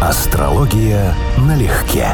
[0.00, 2.06] Астрология налегке.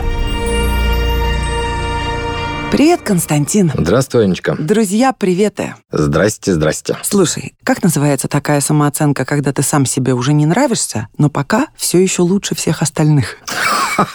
[2.73, 3.71] Привет, Константин.
[3.75, 4.57] Здравствуй, Анечка.
[4.59, 5.75] Друзья, приветы.
[5.93, 6.97] Здрасте, здрасте.
[7.03, 11.99] Слушай, как называется такая самооценка, когда ты сам себе уже не нравишься, но пока все
[11.99, 13.37] еще лучше всех остальных?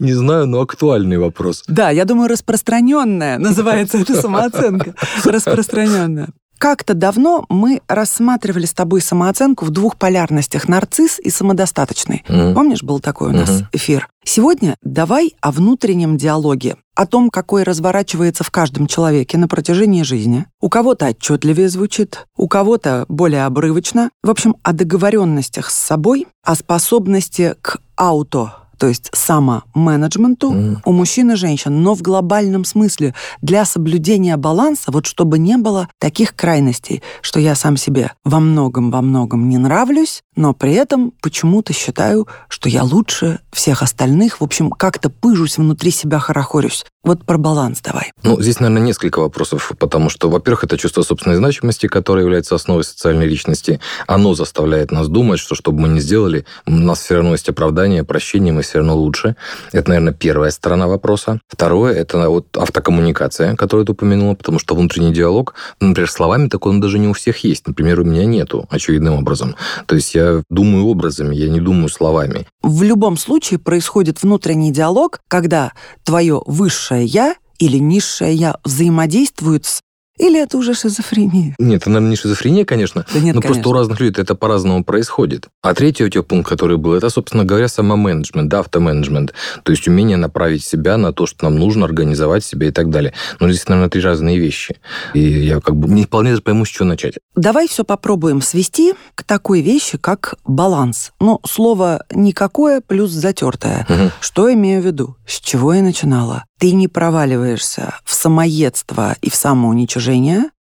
[0.00, 1.62] Не знаю, но актуальный вопрос.
[1.68, 4.94] Да, я думаю, распространенная называется эта самооценка.
[5.24, 6.30] Распространенная.
[6.62, 12.22] Как-то давно мы рассматривали с тобой самооценку в двух полярностях– нарцисс и самодостаточный.
[12.28, 12.54] Мгм.
[12.54, 13.68] Помнишь, был такой у нас Мгм.
[13.72, 14.08] эфир?
[14.24, 20.46] Сегодня давай о внутреннем диалоге, о том, какой разворачивается в каждом человеке на протяжении жизни.
[20.60, 24.10] У кого-то отчетливее звучит, у кого-то более обрывочно.
[24.22, 30.82] В общем, о договоренностях с собой, о способности к ауто, то есть самоменеджменту Мгм.
[30.84, 35.88] у мужчин и женщин, но в глобальном смысле для соблюдения баланса, вот чтобы не было
[36.00, 41.12] таких крайностей, что я сам себе во многом, во многом не нравлюсь, но при этом
[41.22, 46.84] почему-то считаю, что я лучше всех остальных, в общем, как-то пыжусь внутри себя, хорохорюсь.
[47.04, 48.12] Вот про баланс давай.
[48.22, 52.84] Ну, здесь, наверное, несколько вопросов, потому что, во-первых, это чувство собственной значимости, которое является основой
[52.84, 53.80] социальной личности.
[54.06, 57.48] Оно заставляет нас думать, что что бы мы ни сделали, у нас все равно есть
[57.48, 59.34] оправдание, прощение, мы все равно лучше.
[59.72, 61.40] Это, наверное, первая сторона вопроса.
[61.48, 66.70] Второе– это вот автокоммуникация, которую ты упомянула, потому что внутренний диалог, ну, например, словами такой
[66.70, 67.66] он даже не у всех есть.
[67.66, 69.56] Например, у меня нету, очевидным образом.
[69.86, 72.46] То есть я думаю образами, я не думаю словами.
[72.62, 75.72] В любом случае происходит внутренний диалог, когда
[76.04, 79.82] твое высшее «я» или низшее «я» взаимодействуют с...
[80.22, 81.56] Или это уже шизофрения?
[81.58, 83.78] Нет, это, наверное, не шизофрения, конечно, Да нет, Ну, просто у конечно.
[83.78, 85.48] разных людей это по-разному происходит.
[85.62, 89.34] А третий у тебя пункт, который был, это, собственно говоря, самоменеджмент, да, автоменеджмент.
[89.64, 93.12] То есть умение направить себя на то, что нам нужно, организовать себя и так далее.
[93.40, 94.76] Но здесь, наверное, три разные вещи.
[95.12, 97.14] И я как бы не вполне пойму, с чего начать.
[97.34, 101.10] Давай все попробуем свести к такой вещи, как баланс.
[101.20, 103.86] Ну, слово «никакое» плюс затертое.
[103.88, 104.12] Мгм.
[104.20, 105.16] Что имею в виду?
[105.26, 106.44] С чего я начинала?
[106.58, 110.11] Ты не проваливаешься в самоедство и в самоуничижение,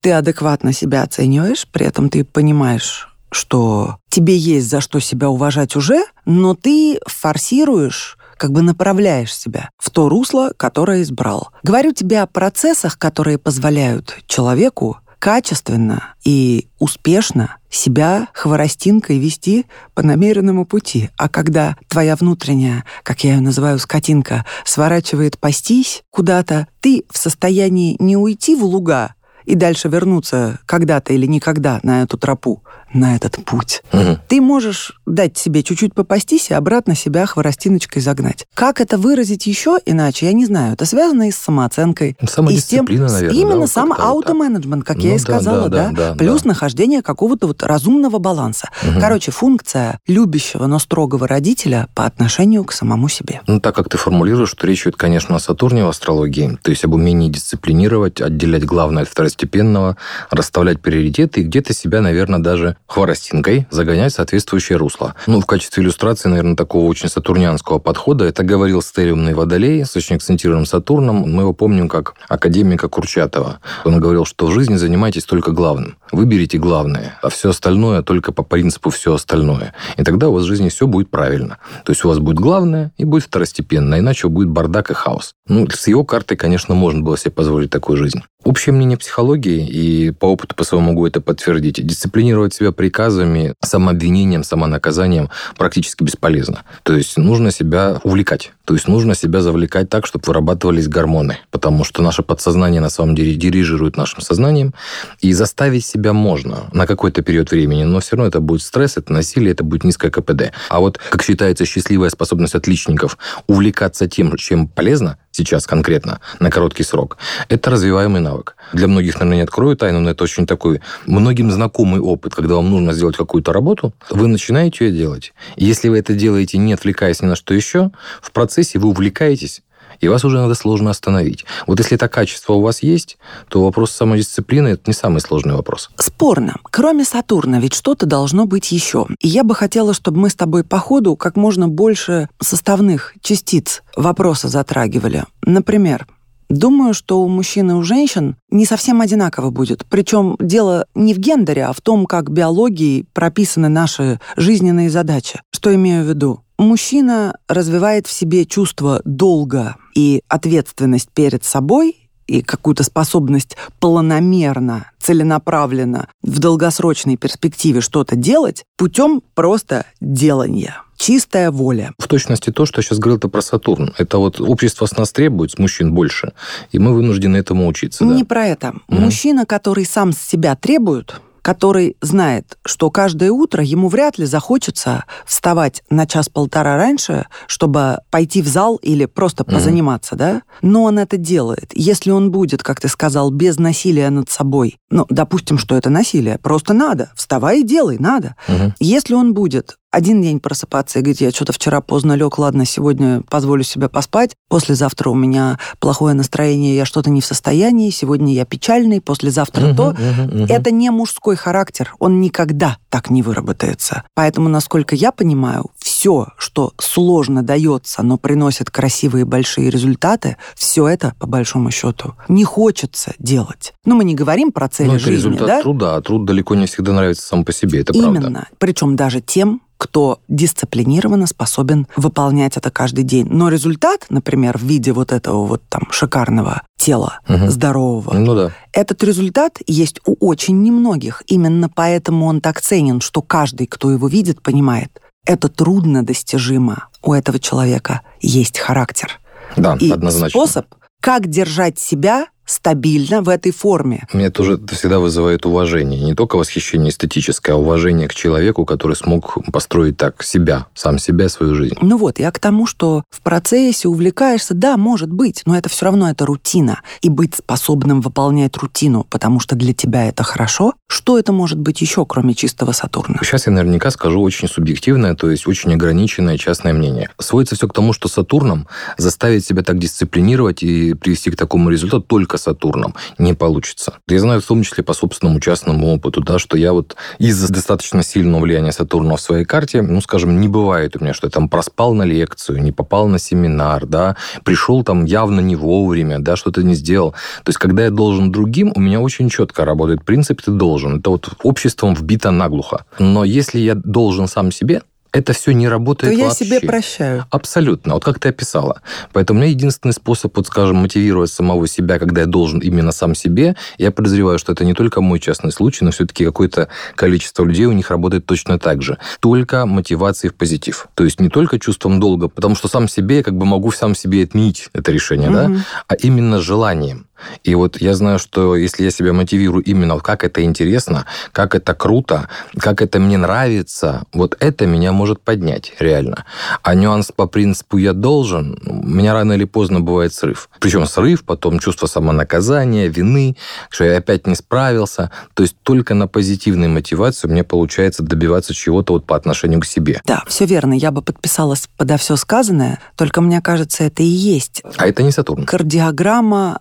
[0.02, 5.76] ты адекватно себя оцениваешь, при этом ты понимаешь, что тебе есть за что себя уважать
[5.76, 11.50] уже, но ты форсируешь как бы направляешь себя в то русло, которое избрал.
[11.62, 20.66] Говорю тебе о процессах, которые позволяют человеку качественно и успешно себя хворостинкой вести по намеренному
[20.66, 21.10] пути.
[21.18, 27.98] А когда твоя внутренняя, как я ее называю, скотинка, сворачивает пастись куда-то, ты в состоянии
[28.00, 29.14] не уйти в луга
[29.50, 32.64] и дальше вернуться когда-то или никогда на эту тропу,
[32.94, 33.82] на этот путь.
[33.92, 34.20] Мгм.
[34.28, 38.48] Ты можешь дать себе чуть-чуть попастись и обратно себя хворостиночкой загнать.
[38.54, 40.74] Как это выразить еще иначе, я не знаю.
[40.74, 42.18] Это связано и с самооценкой.
[42.28, 43.40] Самодисциплина, и с тем, наверное.
[43.40, 46.16] Именно да, вот сам аутоменеджмент, как Ну я и да, сказала, да, да, да, да,
[46.16, 46.50] Плюс да.
[46.50, 48.70] нахождение какого-то вот разумного баланса.
[48.84, 49.00] Мгм.
[49.00, 53.42] Короче, функция любящего, но строгого родителя по отношению к самому себе.
[53.48, 56.84] Ну, так как ты формулируешь, что речь идет, конечно, о Сатурне в астрологии, то есть
[56.86, 59.98] об умении дисциплинировать, отделять главное от второстепенного,
[60.32, 65.16] расставлять приоритеты и где-то себя, наверное, даже хворостинкой загонять в соответствующее русло.
[65.28, 70.16] Ну, в качестве иллюстрации, наверное, такого очень сатурнианского подхода, это говорил стелиумный водолей с очень
[70.16, 71.18] акцентированным Сатурном.
[71.18, 73.60] Мы его помним как академика Курчатова.
[73.86, 75.98] Он говорил, что в жизни занимайтесь только главным.
[76.12, 79.74] Выберите главное, а все остальное только по принципу все остальное.
[79.98, 81.60] И тогда у вас в жизни все будет правильно.
[81.86, 85.36] То есть у вас будет главное и будет второстепенно, иначе будет бардак и хаос.
[85.48, 88.22] Ну, с его картой, конечно, можно было себе позволить такую жизнь.
[88.50, 94.44] Общее мнение психологии, и по опыту по своему могу это подтвердить, дисциплинировать себя приказами, самообвинением,
[94.44, 96.64] самонаказанием практически бесполезно.
[96.82, 98.52] То есть нужно себя увлекать.
[98.70, 101.40] То есть нужно себя завлекать так, чтобы вырабатывались гормоны.
[101.50, 104.76] Потому что наше подсознание на самом деле дирижирует нашим сознанием.
[105.22, 109.12] И заставить себя можно на какой-то период времени, но все равно это будет стресс, это
[109.12, 110.52] насилие, это будет низкое КПД.
[110.70, 116.84] А вот, как считается, счастливая способность отличников увлекаться тем, чем полезно, сейчас конкретно, на короткий
[116.84, 118.56] срок, это развиваемый навык.
[118.74, 122.70] Для многих, наверное, не открою тайну, но это очень такой многим знакомый опыт, когда вам
[122.70, 125.34] нужно сделать какую-то работу, вы начинаете ее делать.
[125.56, 127.90] Если вы это делаете, не отвлекаясь ни на что еще,
[128.22, 129.62] в процессе вы увлекаетесь,
[130.00, 131.46] и вас уже надо сложно остановить.
[131.68, 133.18] Вот если это качество у вас есть,
[133.50, 135.90] то вопрос самодисциплины– это не самый сложный вопрос.
[135.98, 136.56] Спорно.
[136.64, 139.08] Кроме Сатурна, ведь что-то должно быть еще.
[139.20, 143.84] И я бы хотела, чтобы мы с тобой по ходу как можно больше составных частиц
[143.96, 145.26] вопроса затрагивали.
[145.44, 146.08] Например,
[146.50, 149.86] Думаю, что у мужчин и у женщин не совсем одинаково будет.
[149.88, 155.42] Причем дело не в гендере, а в том, как биологией прописаны наши жизненные задачи.
[155.52, 156.42] Что имею в виду?
[156.60, 166.10] Мужчина развивает в себе чувство долга и ответственность перед собой и какую-то способность планомерно, целенаправленно
[166.22, 170.84] в долгосрочной перспективе что-то делать путем просто делания.
[170.98, 171.94] чистая воля.
[171.98, 173.94] В точности то, что я сейчас говорил-то про Сатурн.
[173.98, 176.34] Это вот общество с нас требует, с мужчин больше,
[176.74, 178.04] и мы вынуждены этому учиться.
[178.04, 178.26] Не да.
[178.26, 178.74] про это.
[178.90, 179.00] Угу.
[179.00, 185.06] Мужчина, который сам с себя требует, который знает, что каждое утро ему вряд ли захочется
[185.26, 190.18] вставать на час-полтора раньше, чтобы пойти в зал или просто позаниматься, mm-hmm.
[190.20, 190.42] да?
[190.62, 191.72] Но он это делает.
[191.74, 196.38] Если он будет, как ты сказал, без насилия над собой, ну, допустим, что это насилие,
[196.38, 198.36] просто надо, вставай и делай, надо.
[198.48, 198.74] Mm-hmm.
[198.80, 203.22] Если он будет один день просыпаться и говорить, я что-то вчера поздно лег, ладно, сегодня
[203.30, 208.46] позволю себе поспать, послезавтра у меня плохое настроение, я что-то не в состоянии, сегодня я
[208.46, 209.92] печальный, послезавтра uh-huh, то.
[209.92, 210.46] Uh-huh, uh-huh.
[210.50, 214.04] Это не мужской характер, он никогда так не выработается.
[214.14, 221.14] Поэтому, насколько я понимаю, все, что сложно дается, но приносит красивые большие результаты, все это,
[221.20, 223.74] по большому счету, не хочется делать.
[223.86, 225.62] Ну, мы не говорим про цели ну, это жизни, результат да?
[225.62, 228.22] труда, а труд далеко не всегда нравится сам по себе, это Именно.
[228.22, 228.48] правда.
[228.60, 233.28] Причем даже тем, кто дисциплинированно способен выполнять это каждый день.
[233.30, 237.48] Но результат, например, в виде вот этого вот там шикарного тела, угу.
[237.48, 238.52] здорового, ну, да.
[238.74, 241.24] этот результат есть у очень немногих.
[241.28, 246.90] Именно поэтому он так ценен, что каждый, кто его видит, понимает, это трудно достижимо.
[247.02, 249.20] У этого человека есть характер.
[249.56, 250.30] Да, И однозначно.
[250.30, 250.66] способ,
[251.02, 254.08] как держать себя стабильно в этой форме.
[254.12, 256.02] Мне тоже это всегда вызывает уважение.
[256.02, 261.30] Не только восхищение эстетическое, а уважение к человеку, который смог построить так себя, сам себя,
[261.30, 261.76] свою жизнь.
[261.82, 265.86] Ну вот, я к тому, что в процессе увлекаешься, да, может быть, но это все
[265.86, 266.82] равно это рутина.
[267.02, 271.82] И быть способным выполнять рутину, потому что для тебя это хорошо, что это может быть
[271.82, 273.20] еще, кроме чистого Сатурна?
[273.22, 277.10] Сейчас я наверняка скажу очень субъективное, то есть очень ограниченное частное мнение.
[277.20, 278.68] Сводится все к тому, что Сатурном
[278.98, 283.96] заставить себя так дисциплинировать и привести к такому результату только Сатурном не получится.
[284.08, 288.04] Я знаю в том числе по собственному частному опыту, да, что я вот из-за достаточно
[288.04, 291.50] сильного влияния Сатурна в своей карте, ну, скажем, не бывает у меня, что я там
[291.50, 296.64] проспал на лекцию, не попал на семинар, да, пришел там явно не вовремя, да, что-то
[296.64, 297.12] не сделал.
[297.44, 301.00] То есть, когда я должен другим, у меня очень четко работает принцип «ты должен».
[301.00, 302.86] Это вот обществом вбито наглухо.
[303.00, 304.82] Но если я должен сам себе,
[305.12, 306.46] это все не работает То я вообще.
[306.46, 307.26] себе прощаю.
[307.32, 307.96] Абсолютно.
[307.96, 308.82] Вот как ты описала.
[309.12, 313.16] Поэтому у меня единственный способ, вот скажем, мотивировать самого себя, когда я должен именно сам
[313.16, 317.66] себе, я подозреваю, что это не только мой частный случай, но все-таки какое-то количество людей
[317.66, 318.98] у них работает точно так же.
[319.20, 320.88] Только мотивацией в позитив.
[320.94, 323.96] То есть не только чувством долга, потому что сам себе я как бы могу сам
[323.96, 325.36] себе отменить это решение, угу.
[325.38, 327.09] да, а именно желанием.
[327.44, 331.74] И вот я знаю, что если я себя мотивирую именно как это интересно, как это
[331.74, 336.26] круто, как это мне нравится, вот это меня может поднять, реально.
[336.64, 340.50] А нюанс по принципу «я должен», у меня рано или поздно бывает срыв.
[340.60, 343.36] Причем срыв, потом чувство самонаказания, вины,
[343.70, 345.12] что я опять не справился.
[345.34, 350.02] То есть только на позитивной мотивации мне получается добиваться чего-то вот по отношению к себе.
[350.06, 350.74] Да, все верно.
[350.74, 354.64] Я бы подписалась подо все сказанное, только мне кажется, это и есть.
[354.78, 355.46] А это не Сатурн.
[355.46, 356.60] Кардиограмма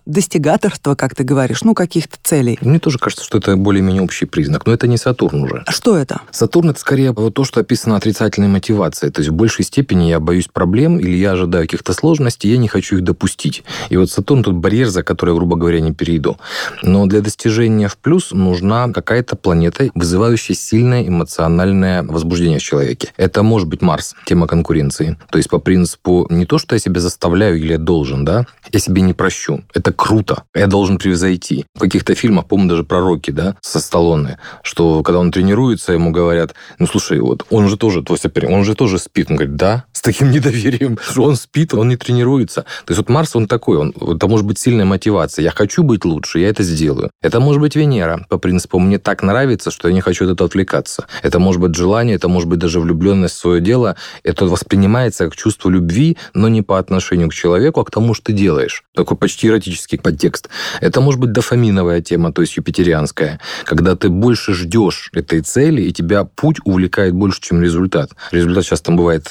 [0.49, 2.57] достигаторства, как ты говоришь, ну, каких-то целей.
[2.61, 5.63] Мне тоже кажется, что это более-менее общий признак, но это не Сатурн уже.
[5.69, 6.21] Что это?
[6.31, 9.11] Сатурн– это скорее вот то, что описано отрицательной мотивацией.
[9.11, 12.67] То есть в большей степени я боюсь проблем или я ожидаю каких-то сложностей, я не
[12.67, 13.63] хочу их допустить.
[13.89, 16.37] И вот Сатурн тут барьер, за который, грубо говоря, не перейду.
[16.81, 23.09] Но для достижения в плюс нужна какая-то планета, вызывающая сильное эмоциональное возбуждение в человеке.
[23.17, 25.17] Это может быть Марс, тема конкуренции.
[25.29, 28.79] То есть по принципу не то, что я себя заставляю или я должен, да, я
[28.79, 29.63] себе не прощу.
[29.73, 30.38] Это круто.
[30.55, 31.65] Я должен превзойти.
[31.75, 36.11] В каких-то фильмах, помню, даже про Рокки, да, со Сталлоне, что когда он тренируется, ему
[36.11, 39.27] говорят, ну, слушай, вот он же тоже твой соперник, он же тоже спит.
[39.29, 42.61] Он говорит, да, с таким недоверием, он спит, он не тренируется.
[42.85, 45.43] То есть вот Марс, он такой, он, это может быть сильная мотивация.
[45.43, 47.11] Я хочу быть лучше, я это сделаю.
[47.21, 50.47] Это может быть Венера, по принципу, мне так нравится, что я не хочу от этого
[50.47, 51.05] отвлекаться.
[51.21, 53.97] Это может быть желание, это может быть даже влюбленность в свое дело.
[54.23, 58.27] Это воспринимается как чувство любви, но не по отношению к человеку, а к тому, что
[58.27, 58.83] ты делаешь.
[58.95, 60.47] Такой почти эротический подтекст.
[60.79, 65.91] Это может быть дофаминовая тема, то есть юпитерианская, когда ты больше ждешь этой цели, и
[65.91, 68.11] тебя путь увлекает больше, чем результат.
[68.31, 69.29] Результат часто бывает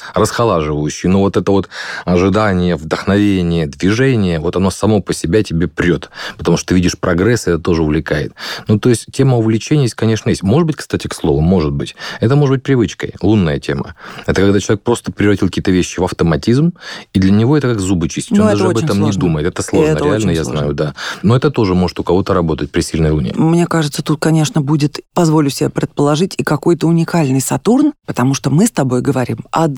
[0.59, 1.69] расхолаживающий, но вот это вот
[2.05, 7.47] ожидание, вдохновение, движение, вот оно само по себе тебе прет, потому что ты видишь прогресс,
[7.47, 8.33] и это тоже увлекает.
[8.67, 10.43] Ну, то есть тема увлечения здесь, конечно, есть.
[10.43, 11.97] Может быть, кстати, к слову, может быть.
[12.21, 13.95] Это может быть привычкой, лунная тема.
[14.27, 16.73] Это когда человек просто превратил какие-то вещи в автоматизм,
[17.13, 18.37] и для него это как зубы чистить.
[18.37, 19.05] Ну, Он даже об этом сложно.
[19.05, 19.47] не думает.
[19.47, 20.61] Это сложно, Это реально, я сложно.
[20.61, 20.95] знаю, да.
[21.23, 23.33] Но это тоже может у кого-то работать при сильной луне.
[23.35, 28.67] Мне кажется, тут, конечно, будет, позволю себе предположить, и какой-то уникальный Сатурн, потому что мы
[28.67, 29.69] с тобой говорим о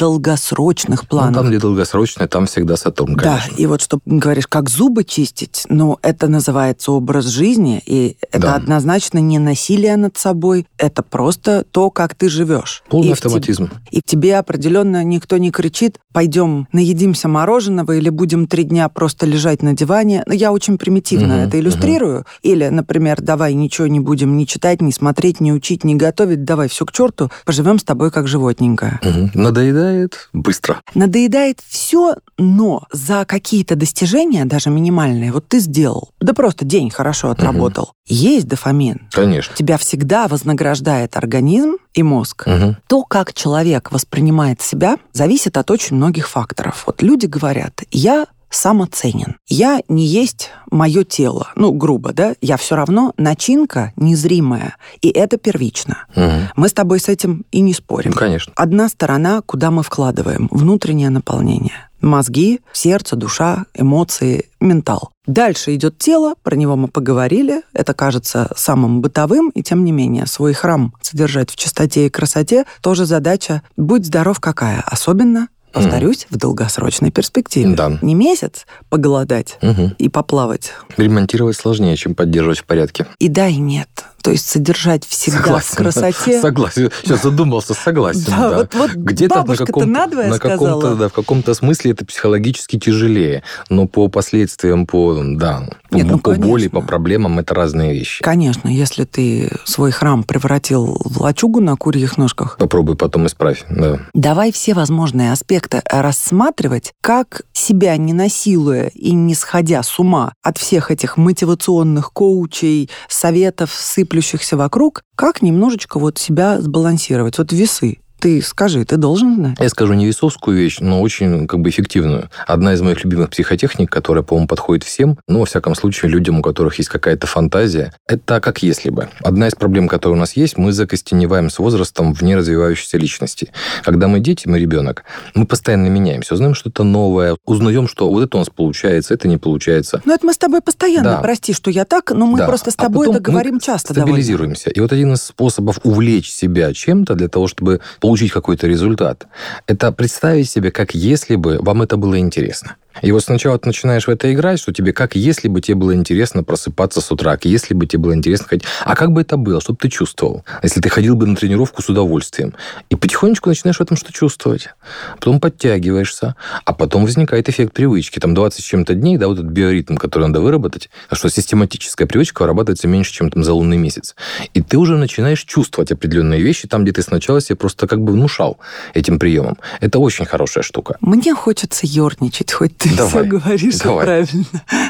[0.70, 1.30] долгосрочных планах.
[1.30, 3.50] Ну, там, где долгосрочное, там всегда Сатурн, конечно.
[3.50, 8.40] Да, и вот что говоришь, как зубы чистить, ну, это называется образ жизни, и это
[8.40, 8.54] Да.
[8.56, 12.82] однозначно не насилие над собой, это просто то, как ты живешь.
[12.88, 13.70] Полный И в тебе- автоматизм.
[13.90, 19.62] И тебе определенно никто не кричит, пойдем наедимся мороженого или будем три дня просто лежать
[19.62, 20.22] на диване.
[20.26, 22.24] Ну, я очень примитивно Мгм, это иллюстрирую.
[22.42, 26.68] Или, например, давай ничего не будем ни читать, ни смотреть, ни учить, ни готовить, давай
[26.68, 29.00] все к черту, поживем с тобой как животненькое.
[29.02, 29.30] Мгм.
[29.34, 30.59] Надоедает быстро.
[30.94, 37.30] Надоедает все, но за какие-то достижения, даже минимальные, вот ты сделал, да просто день хорошо
[37.30, 39.08] отработал, есть дофамин.
[39.12, 39.54] Конечно.
[39.56, 42.46] Тебя всегда вознаграждает организм и мозг.
[42.46, 42.76] Мгм.
[42.88, 46.84] То, как человек воспринимает себя, зависит от очень многих факторов.
[46.86, 49.36] Вот люди говорят, я самоценен.
[49.46, 51.48] Я не есть мое тело.
[51.54, 52.34] Ну, грубо, да?
[52.40, 54.76] Я все равно начинка незримая.
[55.00, 56.04] И это первично.
[56.14, 56.48] Мгм.
[56.56, 58.10] Мы с тобой с этим и не спорим.
[58.10, 58.52] Ну, конечно.
[58.56, 61.90] Одна сторона, куда мы вкладываем внутреннее наполнение.
[62.00, 65.10] Мозги, сердце, душа, эмоции, ментал.
[65.26, 67.62] Дальше идет тело, про него мы поговорили.
[67.74, 72.64] Это кажется самым бытовым, и тем не менее свой храм содержать в чистоте и красоте
[72.80, 77.74] тоже задача «будь здоров какая», особенно Повторюсь, в долгосрочной перспективе.
[77.74, 77.98] Да.
[78.02, 79.94] Не месяц поголодать Мгм.
[79.98, 80.72] и поплавать.
[80.96, 83.06] Ремонтировать сложнее, чем поддерживать в порядке.
[83.18, 83.88] И да, и нет.
[84.22, 86.40] То есть содержать всегда в красоте.
[86.40, 86.90] Согласен.
[87.02, 88.24] Сейчас задумался, согласен.
[88.26, 88.56] Да, да.
[88.58, 89.86] вот- вот Где-то на каком-то,
[90.28, 96.06] на каком-то, да, в каком-то смысле это психологически тяжелее, но по последствиям, по, да, Нет,
[96.06, 98.22] по, ну, по боли, по проблемам это разные вещи.
[98.22, 103.64] Конечно, если ты свой храм превратил в лачугу на курьих ножках, Попробуй потом исправь.
[103.70, 104.00] Да.
[104.14, 110.58] давай все возможные аспекты рассматривать, как себя не насилуя и не сходя с ума от
[110.58, 113.70] всех этих мотивационных коучей, советов,
[114.10, 117.38] сыплющихся вокруг, как немножечко вот себя сбалансировать.
[117.38, 117.98] Вот весы.
[118.20, 119.56] Ты скажи, ты должен знать.
[119.58, 122.28] Я скажу не весовскую вещь, но очень как бы эффективную.
[122.46, 126.42] Одна из моих любимых психотехник, которая, по-моему, подходит всем, но, во всяком случае, людям, у
[126.42, 129.08] которых есть какая-то фантазия, это как если бы.
[129.24, 133.52] Одна из проблем, которые у нас есть, мы закостеневаем с возрастом в неразвивающейся личности.
[133.84, 138.36] Когда мы дети, мы ребенок, мы постоянно меняемся, узнаем что-то новое, узнаем, что вот это
[138.36, 140.02] у нас получается, это не получается.
[140.04, 141.10] Ну, это мы с тобой постоянно.
[141.12, 141.20] Да.
[141.22, 142.46] Прости, что я так, но мы Да.
[142.46, 144.12] просто с А тобой потом это говорим часто довольно.
[144.14, 144.68] стабилизируемся.
[144.68, 149.26] И вот один из способов увлечь себя чем-то для того, чтобы получить какой-то результат,
[149.66, 152.76] это представить себе, как если бы вам это было интересно.
[153.02, 155.94] И вот сначала ты начинаешь в это играть, что тебе как если бы тебе было
[155.94, 158.66] интересно просыпаться с утра, как если бы тебе было интересно ходить.
[158.84, 161.82] А как бы это было, что бы ты чувствовал, если ты ходил бы на тренировку
[161.82, 162.54] с удовольствием?
[162.90, 164.68] И потихонечку начинаешь в этом что чувствовать.
[165.16, 168.18] Потом подтягиваешься, а потом возникает эффект привычки.
[168.18, 172.42] Там 20 с чем-то дней, да, вот этот биоритм, который надо выработать, что систематическая привычка
[172.42, 174.14] вырабатывается меньше, чем там за лунный месяц.
[174.54, 178.12] И ты уже начинаешь чувствовать определенные вещи там, где ты сначала себе просто как бы
[178.12, 178.58] внушал
[178.94, 179.56] этим приемом.
[179.80, 180.96] Это очень хорошая штука.
[181.00, 184.04] Мне хочется ерничать, хоть ты Давай, все говоришь давай.
[184.06, 184.44] правильно.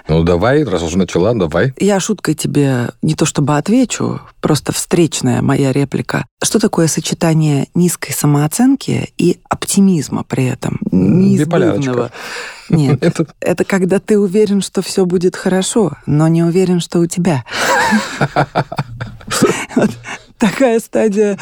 [0.06, 1.75] Ну, давай, раз уже начала, давай.
[1.76, 6.25] Я шуткой тебе не то чтобы отвечу, просто встречная моя реплика.
[6.40, 10.78] Что такое сочетание низкой самооценки и оптимизма при этом?
[10.92, 12.12] Неизбывного.
[12.68, 17.06] Нет, Это это когда ты уверен, что все будет хорошо, но не уверен, что у
[17.06, 17.44] тебя.
[20.38, 21.38] Такая стадия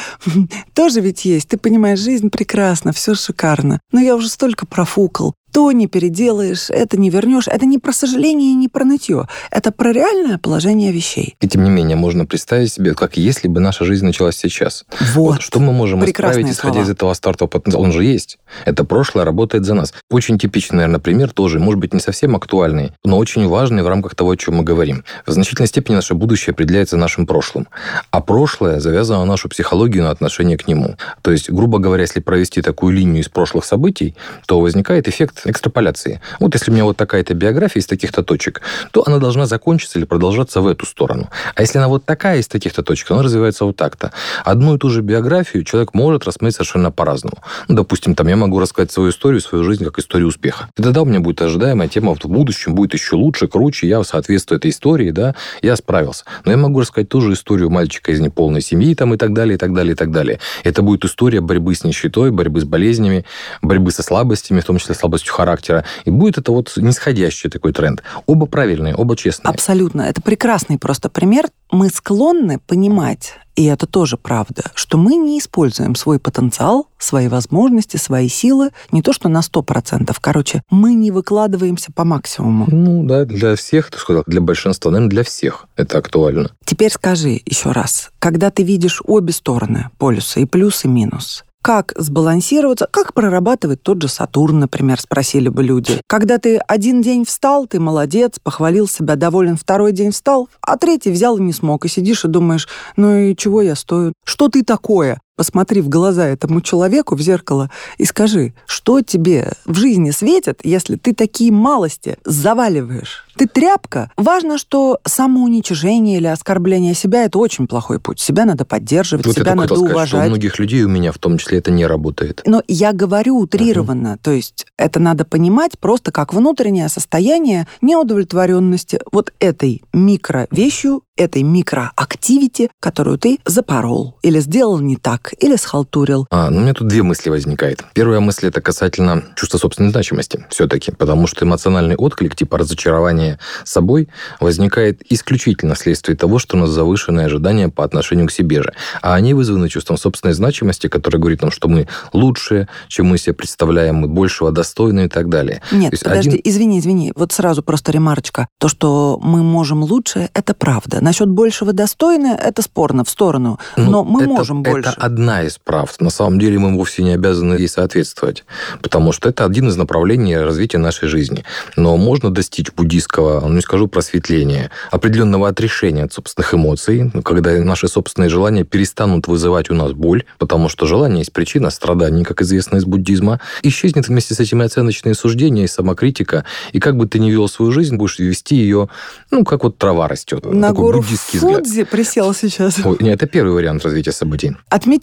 [0.74, 1.48] тоже ведь есть.
[1.48, 3.78] Ты понимаешь, жизнь прекрасна, все шикарно.
[3.92, 5.34] Но я уже столько профукал.
[5.52, 7.48] То не переделаешь, это не вернешь.
[7.48, 9.26] Это не про сожаление и не про нытье.
[9.50, 11.36] Это про реальное положение вещей.
[11.40, 14.84] И тем не менее, можно представить себе, как если бы наша жизнь началась сейчас.
[15.14, 15.42] Вот.
[15.42, 16.84] что мы можем Прекрасные исправить, исходя слова.
[16.86, 17.84] из этого стартового потенциала?
[17.84, 18.38] Он же есть.
[18.64, 19.94] Это прошлое работает за нас.
[20.10, 24.14] Очень типичный, наверное, пример тоже, может быть, не совсем актуальный, но очень важный в рамках
[24.14, 25.04] того, о чем мы говорим.
[25.26, 27.68] В значительной степени наше будущее определяется нашим прошлым.
[28.10, 30.96] А прошлое завязано на нашу психологию, на отношение к нему.
[31.22, 34.14] То есть, грубо говоря, если провести такую линию из прошлых событий,
[34.46, 36.20] то возникает эффект экстраполяции.
[36.40, 40.06] Вот если у меня вот такая-то биография из таких-то точек, то она должна закончиться или
[40.06, 41.30] продолжаться в эту сторону.
[41.54, 44.12] А если она вот такая из таких-то точек, она развивается вот так-то.
[44.44, 47.38] Одну и ту же биографию человек может рассмотреть совершенно по-разному.
[47.68, 50.68] Ну, допустим, там я могу рассказать свою историю, свою жизнь как историю успеха.
[50.76, 54.58] И тогда у меня будет ожидаемая тема в будущем будет еще лучше, круче, я соответствую
[54.58, 56.24] этой истории, да, я справился.
[56.44, 59.54] Но я могу рассказать ту же историю мальчика из неполной семьи там, и так далее,
[59.54, 60.38] и так далее, и так далее.
[60.64, 63.24] Это будет история борьбы с нищетой, борьбы с болезнями,
[63.62, 65.84] борьбы со слабостями, в том числе слабостью характера.
[66.04, 68.02] И будет это вот нисходящий такой тренд.
[68.26, 69.52] Оба правильные, оба честные.
[69.52, 70.02] Абсолютно.
[70.02, 71.46] Это прекрасный просто пример.
[71.70, 77.96] Мы склонны понимать, и это тоже правда, что мы не используем свой потенциал, свои возможности,
[77.96, 80.16] свои силы, не то что на 100%.
[80.20, 82.66] Короче, мы не выкладываемся по максимуму.
[82.70, 86.52] Ну, да, для всех, ты сказал, для большинства, наверное, для всех это актуально.
[86.64, 91.92] Теперь скажи еще раз, когда ты видишь обе стороны полюса, и плюс, и минус, Как
[91.96, 96.00] сбалансироваться, как прорабатывать тот же Сатурн, например, спросили бы люди.
[96.06, 101.10] Когда ты один день встал, ты молодец, похвалил себя, доволен, второй день встал, а третий
[101.10, 104.12] взял и не смог, и сидишь и думаешь, ну и чего я стою?
[104.24, 105.20] Что ты такое?
[105.38, 110.96] Посмотри в глаза этому человеку в зеркало и скажи, что тебе в жизни светит, если
[110.96, 113.24] ты такие малости заваливаешь.
[113.36, 114.10] Ты тряпка.
[114.16, 118.18] Важно, что самоуничижение или оскорбление себя– это очень плохой путь.
[118.18, 120.08] Себя надо поддерживать, вот себя надо сказать, уважать.
[120.08, 122.42] Что у многих людей, у меня в том числе, это не работает.
[122.44, 124.14] Но я говорю утрированно.
[124.14, 124.20] Uh-huh.
[124.20, 132.70] То есть это надо понимать просто как внутреннее состояние неудовлетворенности вот этой микровещью, этой микроактивити,
[132.80, 136.26] которую ты запорол или сделал не так, или схалтурил.
[136.30, 137.84] А, ну, у меня тут две мысли возникает.
[137.94, 144.08] Первая мысль это касательно чувства собственной значимости все-таки, потому что эмоциональный отклик типа разочарования собой
[144.40, 148.72] возникает исключительно вследствие того, что у нас завышенные ожидания по отношению к себе же.
[149.02, 153.34] А они вызваны чувством собственной значимости, которое говорит нам, что мы лучше, чем мы себе
[153.34, 155.62] представляем, мы большего достойны и так далее.
[155.72, 156.40] Нет, подожди, один...
[156.44, 157.12] извини, извини.
[157.14, 158.48] Вот сразу просто ремарочка.
[158.58, 161.00] То, что мы можем лучше, это правда.
[161.00, 163.58] Насчет большего достойны, это спорно в сторону.
[163.76, 164.90] Ну, Но мы это, можем больше.
[164.90, 166.00] Это одна из прав.
[166.00, 168.44] На самом деле мы вовсе не обязаны ей соответствовать,
[168.80, 171.44] потому что это один из направлений развития нашей жизни.
[171.76, 177.88] Но можно достичь буддийского, ну не скажу просветления, определенного отрешения от собственных эмоций, когда наши
[177.88, 182.76] собственные желания перестанут вызывать у нас боль, потому что желание есть причина страданий, как известно
[182.76, 183.40] из буддизма.
[183.62, 187.72] Исчезнет вместе с этими оценочные суждения и самокритика, и как бы ты ни вел свою
[187.72, 188.88] жизнь, будешь вести ее,
[189.32, 190.44] ну, как вот трава растет.
[190.44, 191.90] На гору буддийский Фудзи взгляд.
[191.90, 192.78] присел сейчас.
[192.84, 194.56] Ой, нет, это первый вариант развития событий.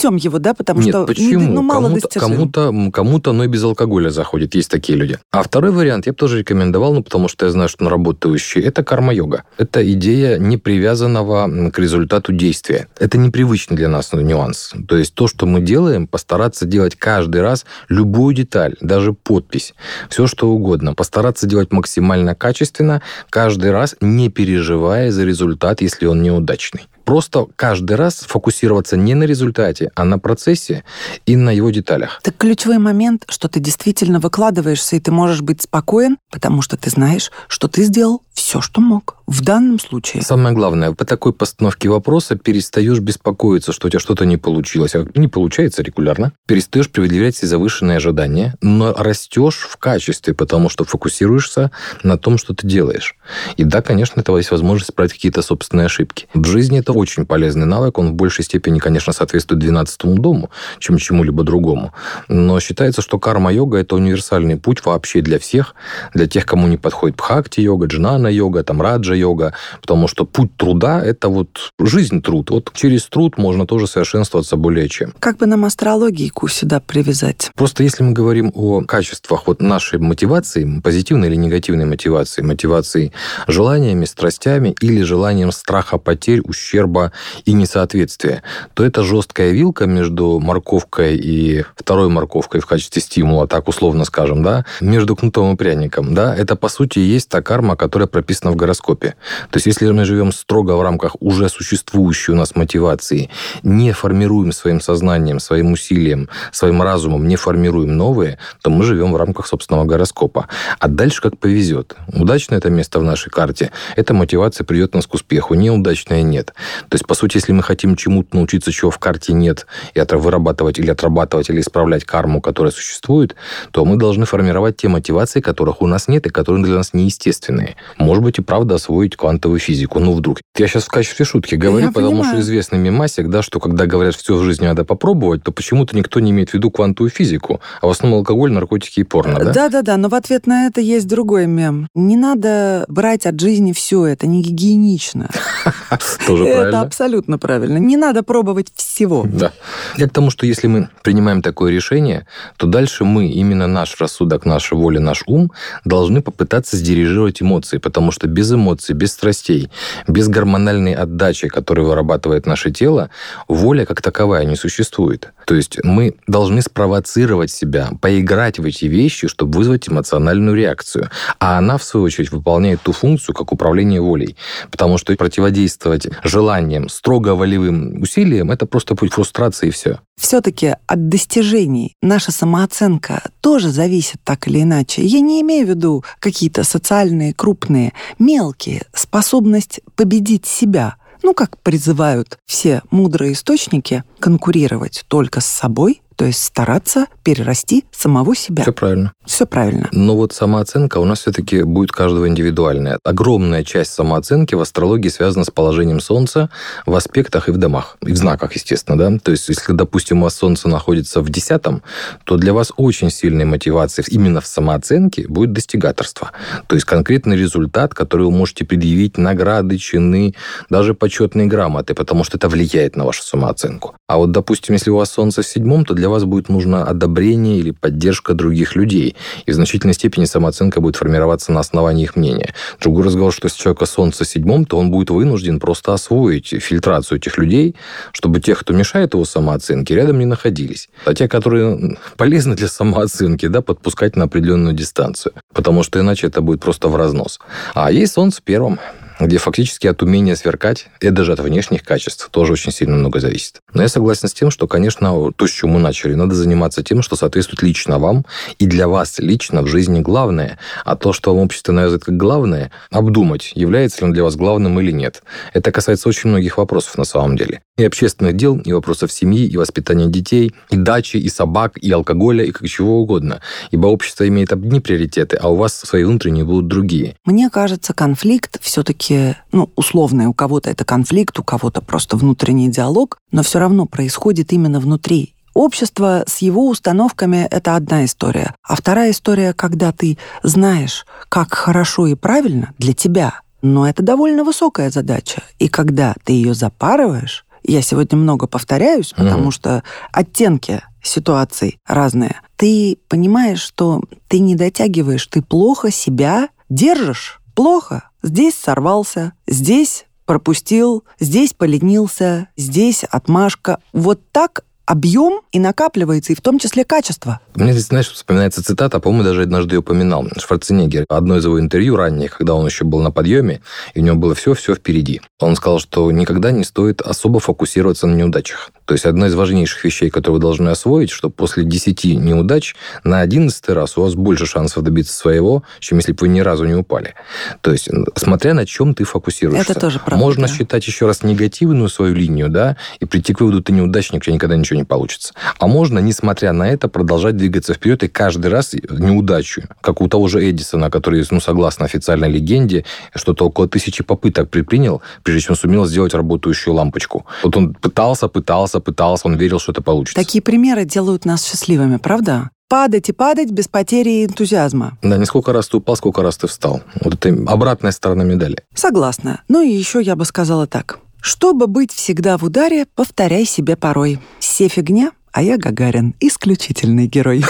[0.05, 1.53] Отметем его, да, потому нет, что почему?
[1.53, 4.55] Ну, мало кому-то, кому-то, кому-то, но и без алкоголя заходит.
[4.55, 5.17] Есть такие люди.
[5.31, 8.61] А второй вариант я бы тоже рекомендовал, ну, потому что я знаю, что он работающий.
[8.61, 9.43] Это карма-йога.
[9.57, 12.87] Это идея непривязанного к результату действия.
[12.99, 14.73] Это непривычный для нас нюанс.
[14.87, 19.73] То есть то, что мы делаем, постараться делать каждый раз любую деталь, даже подпись,
[20.09, 20.93] все что угодно.
[20.93, 26.81] Постараться делать максимально качественно, каждый раз не переживая за результат, если он неудачный.
[27.05, 30.83] Просто каждый раз фокусироваться не на результате, а на процессе
[31.25, 32.19] и на его деталях.
[32.23, 36.89] Так ключевой момент, что ты действительно выкладываешься, и ты можешь быть спокоен, потому что ты
[36.89, 39.15] знаешь, что ты сделал все, что мог.
[39.27, 40.21] В данном случае.
[40.21, 44.93] Самое главное, по такой постановке вопроса перестаешь беспокоиться, что у тебя что-то не получилось.
[44.93, 46.31] А не получается регулярно.
[46.45, 51.71] Перестаешь предъявлять себе завышенные ожидания, но растешь в качестве, потому что фокусируешься
[52.03, 53.15] на том, что ты делаешь.
[53.57, 56.27] И да, конечно, это есть возможность исправить какие-то собственные ошибки.
[56.35, 57.97] В жизни это очень полезный навык.
[57.97, 61.93] Он в большей степени, конечно, соответствует 12 дому, чем чему-либо другому.
[62.27, 65.73] Но считается, что карма-йога– это универсальный путь вообще для всех,
[66.13, 67.87] для тех, кому не подходит бхакти-йога,
[68.25, 72.49] джнана-йога, там, раджа-йога, потому что путь труда– это вот жизнь труд.
[72.51, 75.13] Вот через труд можно тоже совершенствоваться более чем.
[75.19, 77.51] Как бы нам астрологийку сюда привязать?
[77.55, 83.11] Просто если мы говорим о качествах вот нашей мотивации, позитивной или негативной мотивации, мотивации
[83.47, 87.11] желаниями, страстями или желанием страха потерь, ущерба,
[87.45, 88.41] и несоответствия,
[88.73, 94.43] то это жесткая вилка между морковкой и второй морковкой в качестве стимула, так условно скажем,
[94.43, 98.55] да, между кнутом и пряником, да, это по сути есть та карма, которая прописана в
[98.55, 99.15] гороскопе.
[99.51, 103.29] То есть если мы живем строго в рамках уже существующей у нас мотивации,
[103.61, 109.17] не формируем своим сознанием, своим усилием, своим разумом, не формируем новые, то мы живем в
[109.17, 110.47] рамках собственного гороскопа.
[110.79, 111.97] А дальше как повезет.
[112.07, 116.53] Удачное это место в нашей карте, эта мотивация придет нас к успеху, неудачное нет.
[116.87, 120.17] То есть, по сути, если мы хотим чему-то научиться, чего в карте нет, и это
[120.17, 123.35] вырабатывать или отрабатывать, или исправлять карму, которая существует,
[123.71, 127.75] то мы должны формировать те мотивации, которых у нас нет и которые для нас неестественные.
[128.05, 129.99] Может быть, и правда освоить квантовую физику.
[129.99, 130.39] Ну, вдруг.
[130.57, 132.33] Я сейчас в качестве шутки говорю, Я потому понимаю.
[132.33, 136.19] что известный мемасик, да, что когда говорят, все в жизни надо попробовать, то почему-то никто
[136.19, 139.51] не имеет в виду квантовую физику, а в основном алкоголь, наркотики и порно, да?
[139.51, 141.87] Да-да-да, но в ответ на это есть другой мем.
[141.95, 145.29] Не надо брать от жизни все, это не гигиенично.
[146.27, 146.67] Тоже правильно.
[146.67, 147.77] Это абсолютно правильно.
[147.77, 149.25] Не надо пробовать всего.
[149.25, 149.51] Да.
[149.97, 152.25] Я к тому, что если мы принимаем такое решение,
[152.57, 155.51] то дальше мы, именно наш рассудок, наша воля, наш ум,
[155.83, 159.69] должны попытаться сдирижировать эмоции, потому что без эмоций, без страстей,
[160.07, 163.09] без гормональной отдачи, которую вырабатывает наше тело,
[163.47, 165.33] воля как таковая не существует.
[165.45, 171.09] То есть мы должны спровоцировать себя, поиграть в эти вещи, чтобы вызвать эмоциональную реакцию.
[171.39, 174.35] А она, в свою очередь, выполняет ту функцию, как управление волей.
[174.71, 175.13] Потому что
[175.55, 179.99] противодействовать желанием, строго волевым усилием, это просто путь фрустрации и все.
[180.19, 185.03] Все-таки от достижений наша самооценка тоже зависит так или иначе.
[185.03, 192.37] Я не имею в виду какие-то социальные, крупные, мелкие, способность победить себя– ну, как призывают
[192.45, 198.63] все мудрые источники, конкурировать только с собой, То есть стараться перерасти самого себя.
[198.63, 199.13] Все правильно.
[199.25, 199.89] Все правильно.
[199.91, 202.99] Но вот самооценка у нас все-таки будет каждого индивидуальная.
[203.03, 206.49] Огромная часть самооценки в астрологии связана с положением Солнца
[206.85, 207.97] в аспектах и в домах.
[208.01, 209.17] И в знаках, естественно, да.
[209.19, 211.83] То есть, если, допустим, у вас Солнце находится в десятом,
[212.23, 216.31] то для вас очень сильной мотивацией именно в самооценке будет достигаторство.
[216.67, 220.35] То есть, конкретный результат, который вы можете предъявить награды, чины,
[220.69, 223.95] даже почетные грамоты, потому что это влияет на вашу самооценку.
[224.07, 227.57] А вот, допустим, если у вас Солнце в седьмом, то для вас будет нужно одобрение
[227.57, 229.15] или поддержка других людей.
[229.45, 232.53] И в значительной степени самооценка будет формироваться на основании их мнения.
[232.79, 237.37] Другой разговор, что если человека Солнце седьмом, то он будет вынужден просто освоить фильтрацию этих
[237.37, 237.75] людей,
[238.11, 240.89] чтобы тех, кто мешает его самооценке, рядом не находились.
[241.05, 245.33] А те, которые полезны для самооценки, да, подпускать на определенную дистанцию.
[245.53, 247.39] Потому что иначе это будет просто в разнос.
[247.73, 248.79] А есть Солнце в первом
[249.19, 253.61] где фактически от умения сверкать и даже от внешних качеств тоже очень сильно много зависит.
[253.73, 257.01] Но я согласен с тем, что, конечно, то, с чего мы начали, надо заниматься тем,
[257.01, 258.25] что соответствует лично вам
[258.59, 260.57] и для вас лично в жизни главное.
[260.83, 264.79] А то, что вам общество навязывает как главное, обдумать, является ли он для вас главным
[264.79, 265.23] или нет.
[265.53, 267.61] Это касается очень многих вопросов на самом деле.
[267.77, 272.43] И общественных дел, и вопросов семьи, и воспитания детей, и дачи, и собак, и алкоголя,
[272.43, 273.41] и как чего угодно.
[273.71, 277.15] Ибо общество имеет одни приоритеты, а у вас свои внутренние будут другие.
[277.25, 282.69] Мне кажется, конфликт все-таки все-таки, ну, условное, у кого-то это конфликт, у кого-то просто внутренний
[282.69, 285.35] диалог, но все равно происходит именно внутри.
[285.53, 288.55] Общество с его установками— это одна история.
[288.63, 294.43] А вторая история, когда ты знаешь, как хорошо и правильно для тебя, но это довольно
[294.43, 295.43] высокая задача.
[295.59, 299.51] И когда ты ее запарываешь, я сегодня много повторяюсь, потому mm.
[299.51, 302.41] что оттенки ситуаций разные.
[302.57, 307.39] Ты понимаешь, что ты не дотягиваешь, ты плохо себя держишь.
[307.55, 308.09] Плохо.
[308.25, 313.77] Здесь сорвался, здесь пропустил, здесь поленился, здесь отмашка.
[313.93, 317.39] Вот так объем и накапливается, и в том числе качество.
[317.53, 320.27] Мне здесь, знаешь, вспоминается цитата, по-моему, даже однажды ее упоминал.
[320.39, 321.05] Шварценеггер.
[321.07, 323.61] Одно из его интервью ранее, когда он еще был на подъеме,
[323.93, 325.21] и у него было все-все впереди.
[325.39, 328.71] Он сказал, что никогда не стоит особо фокусироваться на неудачах.
[328.85, 333.21] То есть одна из важнейших вещей, которые вы должны освоить, что после 10 неудач на
[333.21, 336.75] 11 раз у вас больше шансов добиться своего, чем если бы вы ни разу не
[336.75, 337.15] упали.
[337.61, 339.71] То есть смотря на чем ты фокусируешься.
[339.71, 340.23] Это тоже правда.
[340.23, 344.23] Можно считать еще раз негативную свою линию, да, и прийти к выводу, ты неудачник, у
[344.23, 345.33] тебя никогда ничего не получится.
[345.59, 350.27] А можно, несмотря на это, продолжать двигаться вперед и каждый раз неудачу, как у того
[350.27, 355.85] же Эдисона, который, ну, согласно официальной легенде, что-то около тысячи попыток предпринял, прежде чем сумел
[355.85, 357.25] сделать работающую лампочку.
[357.43, 360.15] Вот он пытался, пытался, пытался, он верил, что это получится.
[360.15, 362.49] Такие примеры делают нас счастливыми, правда?
[362.67, 364.97] падать и падать без потери энтузиазма.
[365.03, 366.81] Да, не сколько раз ты упал, сколько раз ты встал.
[367.01, 368.57] Вот это обратная сторона медали.
[368.73, 369.43] Согласна.
[369.47, 370.99] Ну и еще я бы сказала так.
[371.21, 374.19] Чтобы быть всегда в ударе, повторяй себе порой.
[374.39, 376.15] Все фигня, а я Гагарин.
[376.19, 377.43] Исключительный герой.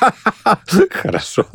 [0.90, 1.46] Хорошо.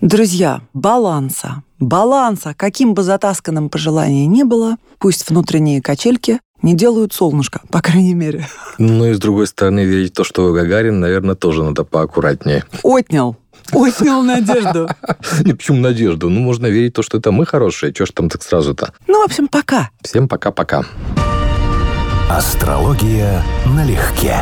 [0.00, 1.62] Друзья, баланса.
[1.80, 8.14] Баланса, каким бы затасканным пожелание ни было, пусть внутренние качельки не делают солнышко, по крайней
[8.14, 8.48] мере.
[8.78, 12.64] Ну и с другой стороны, верить в то, что Гагарин, наверное, тоже надо поаккуратнее.
[12.82, 13.36] Отнял.
[13.72, 14.88] Отнял надежду.
[15.44, 16.28] Не, почему надежду?
[16.30, 17.92] Ну, можно верить в то, что это мы хорошие.
[17.92, 18.92] Чего ж там так сразу-то?
[19.06, 19.90] Ну, в общем, пока.
[20.02, 20.84] Всем пока-пока.
[22.30, 24.36] Астрология налегке.